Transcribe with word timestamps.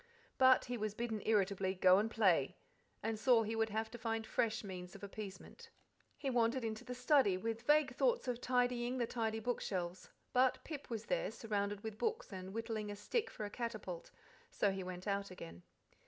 But 0.39 0.65
he 0.65 0.79
was 0.79 0.95
bidden 0.95 1.21
irritably 1.27 1.75
"go 1.75 1.99
and 1.99 2.09
play," 2.09 2.57
and 3.03 3.19
saw 3.19 3.43
he 3.43 3.55
would 3.55 3.69
have 3.69 3.91
to 3.91 3.99
find 3.99 4.25
fresh 4.25 4.63
means 4.63 4.95
of 4.95 5.03
appeasement. 5.03 5.69
He 6.17 6.27
wandered 6.31 6.65
into 6.65 6.83
the 6.83 6.95
study, 6.95 7.37
with 7.37 7.61
vague 7.61 7.93
thoughts 7.95 8.27
of 8.27 8.41
tidying 8.41 8.97
the 8.97 9.05
tidy 9.05 9.39
bookshelves; 9.39 10.09
but 10.33 10.57
Pip 10.63 10.89
was 10.89 11.05
there, 11.05 11.29
surrounded 11.29 11.83
with 11.83 11.99
books 11.99 12.33
and 12.33 12.51
whittling 12.51 12.89
a 12.89 12.95
stick 12.95 13.29
for 13.29 13.45
a 13.45 13.51
catapult, 13.51 14.09
so 14.49 14.71
he 14.71 14.81
went 14.83 15.05
out 15.05 15.29
again. 15.29 15.61